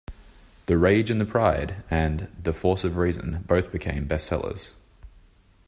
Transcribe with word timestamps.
"The 0.65 0.79
Rage 0.79 1.11
and 1.11 1.21
the 1.21 1.27
Pride" 1.27 1.83
and 1.87 2.27
"The 2.41 2.53
Force 2.53 2.83
of 2.83 2.97
Reason" 2.97 3.43
both 3.45 3.71
became 3.71 4.07
bestsellers. 4.07 4.71